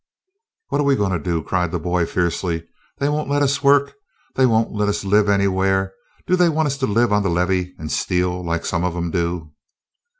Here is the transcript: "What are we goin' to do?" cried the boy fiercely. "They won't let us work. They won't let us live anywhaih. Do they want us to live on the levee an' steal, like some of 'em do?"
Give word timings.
"What 0.69 0.81
are 0.81 0.83
we 0.83 0.95
goin' 0.95 1.11
to 1.11 1.19
do?" 1.19 1.43
cried 1.43 1.71
the 1.71 1.77
boy 1.77 2.07
fiercely. 2.07 2.65
"They 2.97 3.07
won't 3.07 3.29
let 3.29 3.43
us 3.43 3.61
work. 3.61 3.93
They 4.33 4.47
won't 4.47 4.71
let 4.73 4.89
us 4.89 5.03
live 5.05 5.27
anywhaih. 5.27 5.91
Do 6.25 6.35
they 6.35 6.49
want 6.49 6.65
us 6.65 6.77
to 6.79 6.87
live 6.87 7.13
on 7.13 7.21
the 7.21 7.29
levee 7.29 7.75
an' 7.77 7.89
steal, 7.89 8.43
like 8.43 8.65
some 8.65 8.83
of 8.83 8.95
'em 8.95 9.11
do?" 9.11 9.51